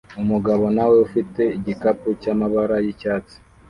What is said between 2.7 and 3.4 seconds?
yicyayi